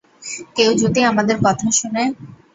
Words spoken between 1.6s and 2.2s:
শুনে?